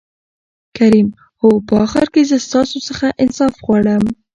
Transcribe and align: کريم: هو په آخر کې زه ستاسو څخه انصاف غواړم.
کريم: 0.77 1.07
هو 1.41 1.49
په 1.67 1.73
آخر 1.85 2.05
کې 2.13 2.21
زه 2.29 2.37
ستاسو 2.47 2.77
څخه 2.87 3.07
انصاف 3.23 3.53
غواړم. 3.65 4.03